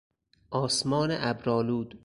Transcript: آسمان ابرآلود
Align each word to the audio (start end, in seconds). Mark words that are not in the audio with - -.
آسمان 0.51 1.09
ابرآلود 1.11 1.99